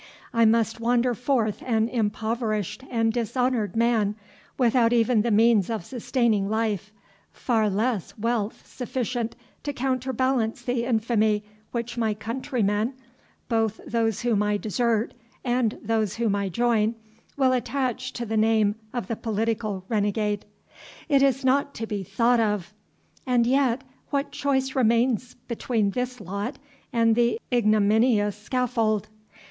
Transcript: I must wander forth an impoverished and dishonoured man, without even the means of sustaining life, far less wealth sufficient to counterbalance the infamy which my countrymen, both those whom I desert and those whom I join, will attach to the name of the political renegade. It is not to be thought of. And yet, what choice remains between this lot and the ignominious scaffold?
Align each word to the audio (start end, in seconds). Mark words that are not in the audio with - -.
I 0.33 0.45
must 0.45 0.79
wander 0.79 1.13
forth 1.13 1.61
an 1.63 1.87
impoverished 1.87 2.83
and 2.89 3.13
dishonoured 3.13 3.75
man, 3.75 4.15
without 4.57 4.93
even 4.93 5.21
the 5.21 5.29
means 5.29 5.69
of 5.69 5.85
sustaining 5.85 6.49
life, 6.49 6.91
far 7.31 7.69
less 7.69 8.17
wealth 8.17 8.65
sufficient 8.65 9.35
to 9.61 9.71
counterbalance 9.71 10.63
the 10.63 10.85
infamy 10.85 11.43
which 11.71 11.99
my 11.99 12.15
countrymen, 12.15 12.95
both 13.47 13.79
those 13.85 14.21
whom 14.21 14.41
I 14.41 14.57
desert 14.57 15.13
and 15.43 15.77
those 15.83 16.15
whom 16.15 16.33
I 16.35 16.49
join, 16.49 16.95
will 17.37 17.51
attach 17.53 18.11
to 18.13 18.25
the 18.25 18.37
name 18.37 18.73
of 18.91 19.05
the 19.07 19.15
political 19.15 19.85
renegade. 19.87 20.45
It 21.09 21.21
is 21.21 21.45
not 21.45 21.75
to 21.75 21.85
be 21.85 22.01
thought 22.01 22.39
of. 22.39 22.73
And 23.27 23.45
yet, 23.45 23.83
what 24.09 24.31
choice 24.31 24.75
remains 24.75 25.35
between 25.47 25.91
this 25.91 26.19
lot 26.19 26.57
and 26.91 27.15
the 27.15 27.39
ignominious 27.53 28.35
scaffold? 28.35 29.07